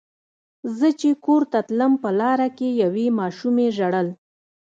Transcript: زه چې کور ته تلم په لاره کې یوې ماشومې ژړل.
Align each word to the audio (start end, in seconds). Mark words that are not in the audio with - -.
زه 0.77 0.87
چې 0.99 1.09
کور 1.25 1.41
ته 1.51 1.59
تلم 1.67 1.93
په 2.03 2.09
لاره 2.19 2.47
کې 2.57 2.69
یوې 2.83 3.07
ماشومې 3.19 3.67
ژړل. 3.77 4.07